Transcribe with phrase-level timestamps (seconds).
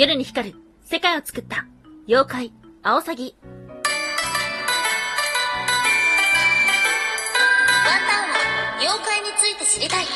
[0.00, 1.66] 夜に光る世界を作った
[2.08, 2.50] 妖怪
[2.82, 3.36] アオサギ。
[3.44, 3.52] ワン
[3.82, 3.90] タ
[8.24, 10.06] ンは妖怪について知りたい。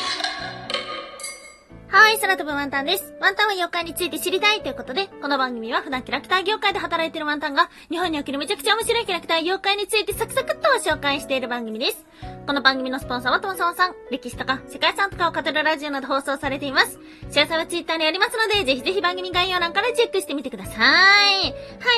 [1.97, 3.13] はい、空飛ぶワンタンです。
[3.21, 12.05] ワンタンは妖怪について知りたいということで、この番組は普段キャラクター業界で働いてるワンタンが、日本におけるめちゃくちゃ面白いキャラクター妖怪についてサクサクっと紹介している番組です。
[12.47, 16.99] この番組のスポンサーはともさまさん、歴史とか世界遺産とかを語るラジオなど放送されています。
[17.29, 20.75] 詳細はツイッターにありますので、ぜひぜひ番組概要欄からチェックしてみてください。
[20.75, 21.49] は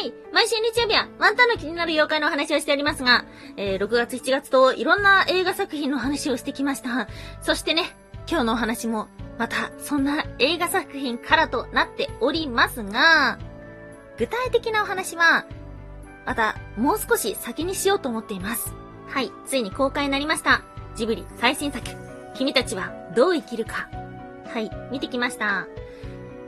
[0.05, 3.25] い、毎週日曜日はワンタンの気になる妖怪のお話をしておりますが、
[3.55, 7.07] えー、6月7月といろんな映画作品の話をしてきました。
[7.41, 7.95] そしてね、
[8.29, 13.37] 今日のお話も、また、そんな映画作品からとなっておりますが、
[14.17, 15.45] 具体的なお話は、
[16.25, 18.73] また、もう少し先にしようと思っています。
[19.07, 20.61] はい、ついに公開になりました。
[20.95, 21.85] ジブリ最新作、
[22.35, 23.87] 君たちはどう生きるか。
[24.45, 25.67] はい、見てきました。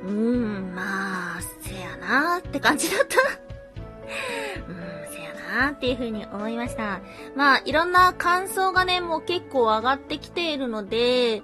[0.03, 3.17] うーん、まあ、せやなーって感じだった。
[3.19, 7.01] うーん、せやなーっていう風に思いました。
[7.35, 11.43] まあ、いろんな感想がね、もう結構上がってきているので、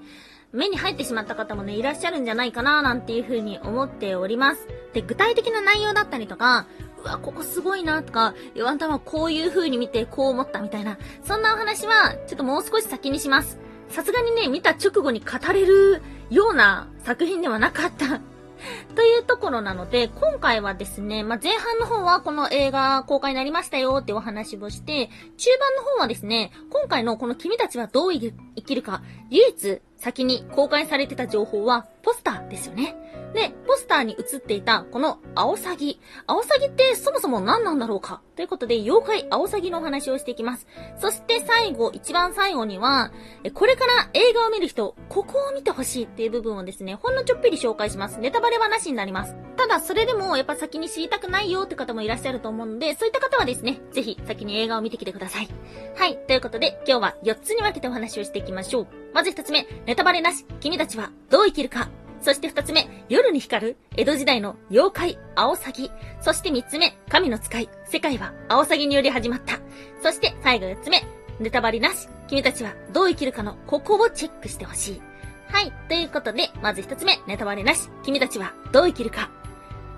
[0.55, 4.67] 目に入ってしまった方もね、いらっしゃるんじゃないかななんていう風に思っております。
[4.93, 6.65] で、具体的な内容だったりとか、
[7.03, 13.59] うわ、ここすごいなとか、ワンタンはこういう風に見てこう思ったみたいな、そんなお話は、ちょっともう少し先にします。
[13.89, 18.21] さすがにね、見た直後に語れるような作品ではなかった。
[18.95, 32.95] というところなので、今回はですね、まあ、前半の方はこの映画公開になりましたよってお話をして、中盤の方はですね、今回のこの君たちはどう生きるか、唯一先に公開されてた情報はポスターですよね。
[33.33, 35.99] で、ポスターに映っていたこのアオサギ。
[36.27, 38.21] アオサギってそもそも何なんだろうか？
[38.35, 40.67] ということで、妖怪アオサギのお話をしていきます。
[40.99, 43.11] そして最後、一番最後には、
[43.55, 48.19] これから映画を見る人、ここを見てほしいっていう部分をですね、ほんのちょっぴり紹介します。
[48.19, 49.35] ネタバレはなしになります。
[49.57, 55.47] ただ、それでもやっぱ先に知りたくないよって方もいらっしゃると思うので、そういった方はですね、ぜひ先に映画を見てきてください。
[55.95, 58.87] はい、ということで、今日は4つに分けてお話をしていきましょう。
[59.13, 61.89] まず1つ目、ネタバレなし、君たちはどう生きるか。
[62.21, 65.91] そして二つ目、夜に光る江戸時代の妖怪、アオサギ。
[66.21, 69.59] そして三つ目、神の使い、世界はアオサギにより始まった。
[70.01, 71.03] そして最後四つ目、
[71.39, 75.01] ネタバレなし、君たちはどう生きるかのここをチェックしてほしい。
[75.49, 79.29] はい、ということで、まず一つ目、ネタバレなし、君たちはどう生きるか。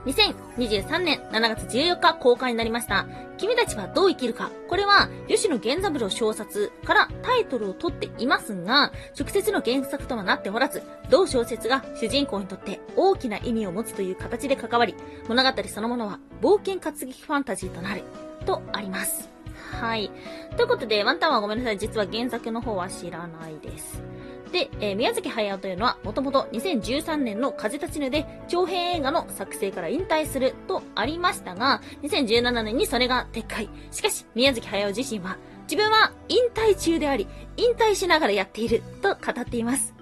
[0.06, 3.06] 2023年7月14日公開になりました。
[3.38, 4.52] 君たちはどう生きるか。
[4.68, 14.96] これは、吉野源三郎小説からタイトルを取っていますが、直接の原作とはなっておらず、同小説が主人公にとって大きな意味を持つという形で関わり、
[15.28, 18.04] 物語そのものは冒険活劇ファンタジーとなる、
[18.46, 19.30] とあります。
[19.72, 20.10] はい。
[20.56, 21.78] ということで、ワンタンはごめんなさい。
[21.78, 24.02] 実は原作の方は知らないです。
[24.52, 33.70] で、えー宮崎駿というのは、もともと2013年の風立ちぬで長編映画の作成から引退するとありましたが、2017年にそれが撤回。
[33.92, 39.98] しかし、宮崎駿自身は、自分は引退中であり、引退しながらやっていると語っています。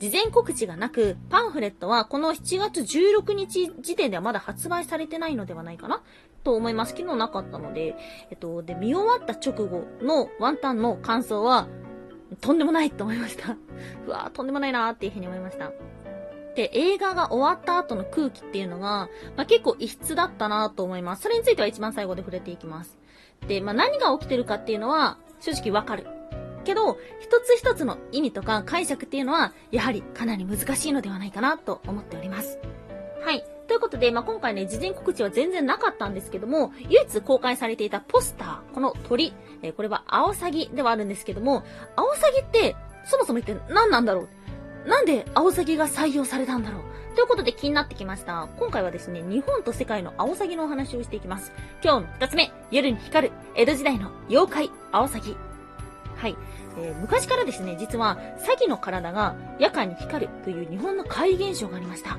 [0.00, 6.02] 事前告知がなく、パンフレットはこの7月16日時点ではまだ発売されてないのではないかな
[6.42, 6.94] と思います。
[6.96, 7.94] 昨日なかったので、
[8.30, 11.68] えっと、で、見終わった直後のワンタンの感想は、
[12.40, 13.56] とんでもないと思いました。
[14.06, 15.72] うわーとんでもないなーっていうふうに思いました。
[16.54, 21.22] で、映画が終わった後の空気っていうのが、まあ、結構異質だったなと思います。
[21.22, 22.96] それについては一番最後で触れていきます。
[23.48, 26.06] で、まあ、何が起きてるかっていうのは、正直わかる。
[26.64, 32.58] けど、一つ一つの意味とか解釈っていうのは、やはりかなり難しいのではないかなと思っております。
[33.74, 41.64] ということで、まあ、今回ね、事前告知は全然なかったんですけども、唯一公開されていたポスター、この鳥、えこれはアオサギではあるんですけども、
[41.96, 44.28] アオサギって、そもそも一体何なんだろ
[44.86, 44.88] う？
[44.88, 47.16] なんでアオサギが採用されたんだろう？
[47.16, 48.48] ということで気になってきました。
[48.60, 51.50] 今回はですね、日本と世界のアオサギのお話をしていきます。
[51.82, 55.36] 今日の二つ目、夜に光る江戸時代の妖怪、アオサギ。
[56.14, 56.36] はい。
[56.78, 62.16] えー昔からですね、実は、サギの体が夜間に光るという日本の怪現象がありました。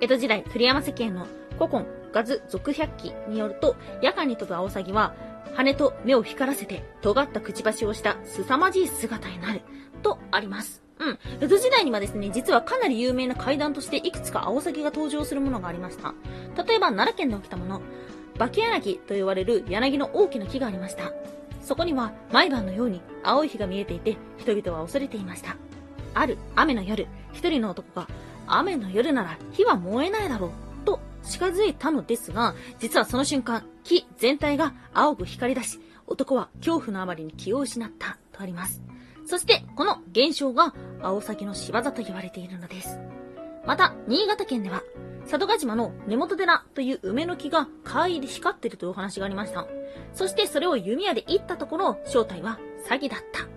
[0.00, 1.26] 江戸時代、鳥山石鹸の
[1.58, 5.14] 古今、ガズ続百記によると、夜間に飛ぶアオサギは、
[5.54, 9.62] 羽と目を光らせて、尖ったくちばしをした凄まじい姿になる、
[10.02, 10.82] とあります。
[10.98, 11.18] うん。
[11.40, 16.14] 江戸時代にはですね、実はかなり有名な怪談としていくつかアオサギが登場するものがありました。
[16.64, 17.80] 例えば、奈良県で起きたもの、
[18.38, 21.12] 化け柳と言われる柳の大きな木がありました。
[21.62, 25.56] そこには毎晩のように青い日が見えていて、人々は恐れていました。
[26.14, 28.08] ある雨の夜、一人の男が、
[28.46, 30.50] 雨の夜なら火は燃えないだろう、
[30.84, 38.82] と近づいたのですが、実はその瞬間、木全体が青く光り出し、男は恐怖のあまりに気を失った、とあります。
[39.26, 42.98] そして、この現象が、アオサギの仕業と言われているのです。
[43.66, 44.82] また、新潟県では、
[45.24, 49.66] 佐渡島の根元寺という梅の木が怪異で光ってるというお話がありました。
[50.12, 53.48] そしてそれを弓矢で撃ったところ、正体は詐欺だった。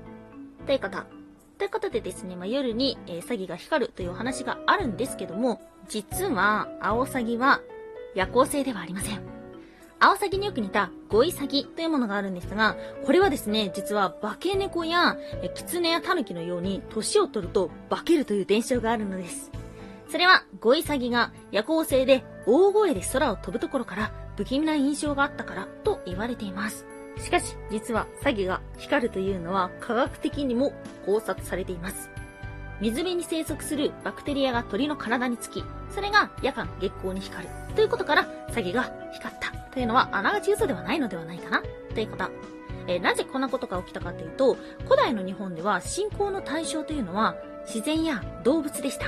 [0.65, 1.16] ということ。
[1.57, 7.61] ということでですね、まあ、夜に、えー、詐欺が光るというお話があるんですけども、実は、アオサギは
[8.13, 9.21] 夜行性ではありません。
[9.99, 12.75] アオサギによく似たゴイサギというものがあるんですが、
[13.05, 15.17] これはですね、実は化け猫や
[15.55, 19.51] キツネやタヌキのように年を取ると化けるという伝承があるのです。
[20.11, 26.85] それは、ゴイサギが夜行性で大声で空を飛ぶところから不気味な印象があったからと言われています。
[27.19, 30.73] しかし、実は詐欺が光るというのは科学的にも
[31.05, 32.09] 考察されています。
[32.79, 37.49] 水辺に生息するバクテリアが鳥の体につき、それが夜間月光に光る。
[37.75, 38.83] ということから、詐欺が
[39.13, 39.51] 光った。
[39.71, 41.63] というのは、あながち嘘ではないのではないかな？
[41.93, 42.25] ということ。
[42.87, 44.55] えー、なぜこんなことが起きたかというと、
[44.85, 47.35] 古代の日本では信仰の対象というのは
[47.65, 49.07] 自然や動物でした。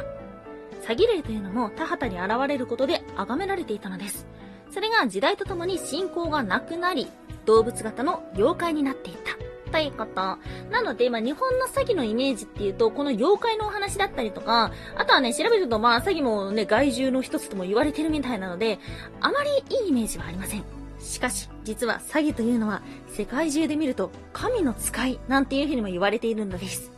[0.84, 4.28] 詐欺霊というのも田畑に現れることで崇められていたのです。
[4.72, 7.08] それが時代とともに信仰がなくなり、
[7.50, 9.38] 動物型の妖怪になっていた。
[9.72, 10.38] ということ。
[10.72, 18.80] なので、まあ、日本の詐欺のイメージっていうと、この妖怪のお話だったりとか、あとはね、調べると、まあ、詐欺もね、害獣の一つとも言われてるみたいなので、
[19.20, 20.64] あまりいいイメージはありません。
[21.00, 26.92] しかし、実は詐欺というのは、世界中で見ると、神の使いなんていうふうにも言われているのです。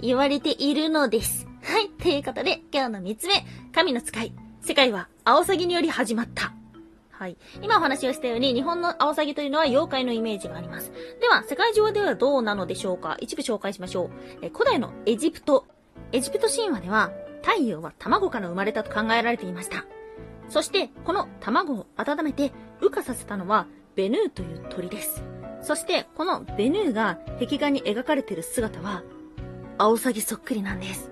[0.00, 1.46] 言われているのです。
[1.62, 1.88] はい。
[1.88, 3.44] ということで、今日の三つ目、
[3.74, 4.32] 神の使い。
[4.62, 6.57] 世界は、アオサギにより始まった。
[7.18, 7.36] はい。
[7.62, 10.92] 今お話をしたように、日本のアオサギというのは妖怪のイメージがあります。
[11.20, 13.16] では、世界中ではどうなのでしょうか？
[13.20, 14.10] 一部紹介しましょう。
[14.40, 15.66] え古代のエジプト。
[16.12, 17.10] エジプト神話では、
[17.42, 19.84] 太陽は卵から生まれたと考えられていました。
[20.48, 23.66] そして、この卵を温めて、羽化させたのは、
[23.96, 25.24] ベヌーという鳥です。
[25.60, 29.02] そして、このベヌーが壁画に描かれている姿は、
[29.76, 31.10] アオサギそっくりなんです。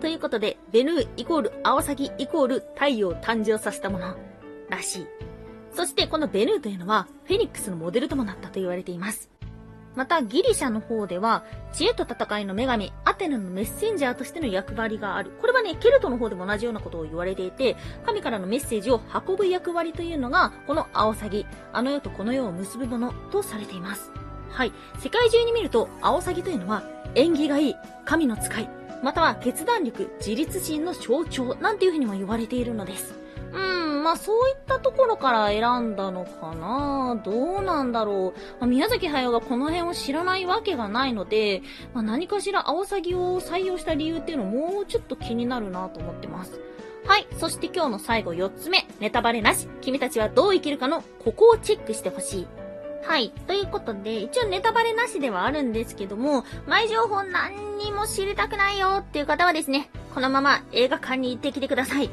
[0.00, 4.16] ということで、ベヌーイコールアオサギイコール太陽を誕生させたもの
[4.68, 5.06] らしい。
[5.74, 9.30] そしてこのベヌーというのはフェニックスのモデルともなったと言われています。
[9.94, 15.32] またギリシャの方では知恵と戦いの女神アテナのメッセンジャーとしての役割がある。
[15.40, 17.76] これはね、ケルトの方でも同じようなことを言われていて、
[18.06, 24.12] 神からのメッセージを運ぶ役割というのが、このアオサギ、あの世とこの世を結ぶものとされています。
[24.50, 24.72] はい。
[25.00, 26.84] 世界中に見ると、アオサギというのは、
[27.16, 27.74] 縁起がいい、
[28.04, 28.70] 神の使い、
[29.02, 33.14] または決断力、自立心の象徴、なんていうふうにも言われているのです。
[33.52, 38.40] うん、まあそういったところから選んだのかなどうなんだろう。
[38.58, 41.60] まあ、宮崎駿がこの辺を知らないわけがないので、
[41.92, 46.58] まあ、何かしらアオサギを採用した理由っていうのもうちょっと気になるなと思ってます。
[47.04, 47.26] はい。
[47.36, 48.86] そして今日の最後4つ目。
[48.98, 49.68] ネタバレなし。
[49.82, 52.46] 君たちはどう生きるかの、ここをチェックしてほしい。
[53.02, 53.28] はい。
[53.46, 62.08] ということで、一応ネタバレなしではあるんですけども、前情報何にも知りたくないよっていう方はですね、このまま映画館に行ってきてください。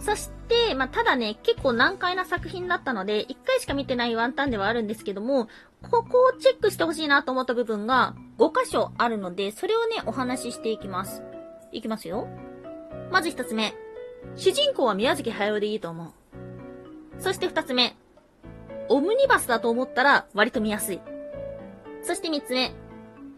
[0.00, 5.48] そして、まあ、ただね、結構難解な作品だったので、一回しか見てないワンタンではあるんですけども、
[5.90, 11.22] ここをチェックしてほしいなと思った部分が5箇所あるので、それをね、お話ししていきます。
[11.72, 12.28] いきますよ。
[13.10, 13.74] まず一つ目。
[14.36, 16.12] 主人公は宮崎駿でいいと思う。
[17.18, 17.96] そして二つ目。
[18.88, 21.00] オムニバスだと思ったら割と見やすい。
[22.02, 22.72] そして三つ目。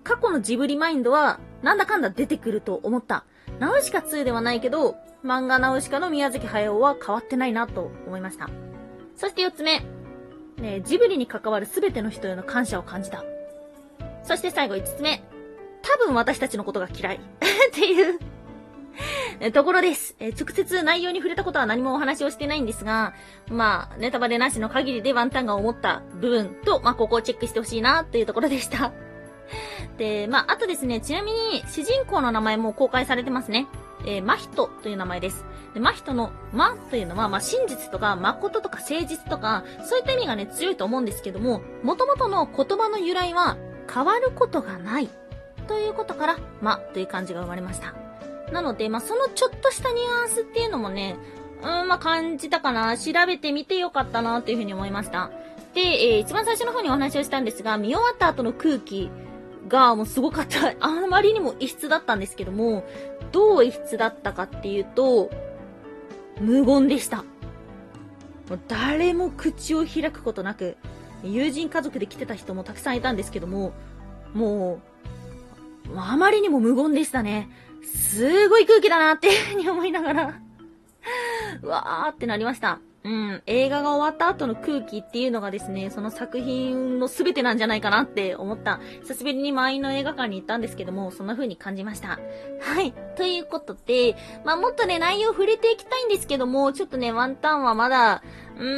[0.05, 3.25] 過去のジブリマインドはなんだかんだ出てくると思った。
[3.59, 8.50] ナウシカ2ではないけど、漫画ナウシカの宮崎駿は変わってないなと思いました。
[9.16, 9.84] そして4つ目。
[10.58, 13.25] ね、ジブリに関わる全ての人への感謝を感じた。
[14.25, 15.23] そして最後5つ目。
[15.82, 17.16] 多分私たちのことが嫌い。
[17.20, 17.20] っ
[17.73, 20.16] ていうところです。
[20.18, 23.14] え直接内容に触れたことは何もお話をしてないんですが、
[23.49, 28.92] まあ、ネタバレなしの限りでワンタンが思った部分と、まあ、ここをチェックしてほしいなっていうところでした。
[29.99, 33.66] で、まあ、あとですね、ちなみに、主人公の名前も公開されてますね。
[34.06, 35.44] えー、マヒトという名前です。
[35.75, 43.56] で、マヒトのマというのは、まあ、真実とか、誠とか誠実とか、そういった意味がね、強いと思うんですけども、元々の言葉の由来は、
[43.92, 45.09] 変わることがない。
[45.68, 47.94] ということから、まという漢字が生まれました。
[48.52, 51.16] なので、まあ、そのちょっとしたニュアンスっていうのもね、
[51.62, 52.99] うん、まあ、感じたかな。
[52.99, 55.30] 調べてみてよかったな、というふうに思いました。
[55.75, 59.11] で、えー、一番最初の方にお話をしたんですが、見終わった後の空気
[59.68, 60.75] がもうすごかった。
[60.80, 62.85] あまりにも異質だったんですけども、
[63.32, 65.30] どう異質だったかっていうと、
[66.40, 67.18] 無言でした。
[67.18, 70.76] もう誰も口を開くことなく、
[71.24, 73.72] 友人家族で来てた人もたくさんいたんですけども、
[74.34, 74.80] も
[75.94, 77.48] う、あまりにも無言でしたね。
[77.82, 80.40] すごい空気だなっていうふうに思いながら
[81.62, 82.80] うわーってなりました。
[83.04, 92.21] うん、映画が終わった後の空気っていうのがですね、その作品の全てなんじゃないかなって思った、久しぶりに満員の映画館に行ったんですけども、そんな風に感じました。
[92.61, 92.92] はい。
[93.16, 98.23] ということで、まあ、もっとね、内容触れていきたいんですけども、ちょっとね、ワンタンはまだ、
[98.59, 98.68] うーん、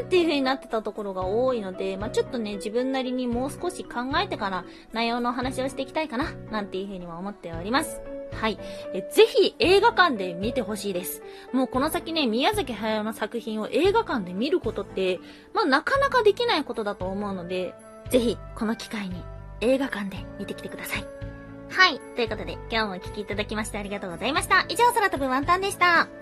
[0.00, 8.00] ーっていう風になってたところが多いので、まあ、ちょっとね、自分なりにもう少し考えてから内容のお話をしていきたいかな、なんていう風には思っております。
[8.32, 8.58] はい。
[8.94, 11.22] え、ぜひ映画館で見てほしいです。
[11.52, 15.18] もうこの先ね、宮崎駿の作品を映画館で見ることって、
[15.52, 17.74] まあなかなかできないことだと思うので、
[18.08, 19.22] ぜひこの機会に
[19.60, 21.04] 映画館で見てきてください。
[21.70, 22.00] はい。
[22.16, 24.64] ということで、今日もお聴きいただきましてありがとうございました。
[24.68, 26.19] 以上、空飛ぶワンタンでした。